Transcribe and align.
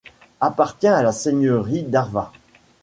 Appartient 0.39 0.87
à 0.87 1.03
la 1.03 1.11
seigneurie 1.11 1.83
d'Árva. 1.83 2.31